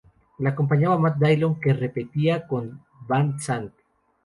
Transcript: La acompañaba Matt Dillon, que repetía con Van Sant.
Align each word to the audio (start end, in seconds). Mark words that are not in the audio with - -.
La 0.39 0.49
acompañaba 0.49 0.97
Matt 0.97 1.17
Dillon, 1.19 1.59
que 1.61 1.73
repetía 1.75 2.47
con 2.47 2.81
Van 3.07 3.39
Sant. 3.39 3.71